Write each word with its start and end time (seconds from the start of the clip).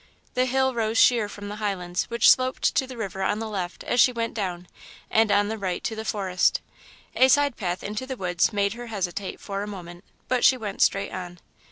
The 0.33 0.45
hill 0.47 0.73
rose 0.73 0.97
sheer 0.97 1.29
from 1.29 1.47
the 1.47 1.57
highlands, 1.57 2.05
which 2.05 2.31
sloped 2.31 2.73
to 2.73 2.87
the 2.87 2.97
river 2.97 3.21
on 3.21 3.37
the 3.37 3.47
left, 3.47 3.83
as 3.83 3.99
she 4.01 4.11
went 4.11 4.33
down, 4.33 4.67
and 5.11 5.31
on 5.31 5.47
the 5.47 5.59
right 5.59 5.83
to 5.83 5.95
the 5.95 6.03
forest. 6.03 6.59
A 7.15 7.27
side 7.27 7.55
path 7.55 7.83
into 7.83 8.07
the 8.07 8.17
woods 8.17 8.51
made 8.51 8.73
her 8.73 8.87
hesitate 8.87 9.39
for 9.39 9.61
a 9.61 9.67
moment, 9.67 10.03
but 10.27 10.43
she 10.43 10.57
went 10.57 10.81
straight 10.81 11.11
on. 11.11 11.37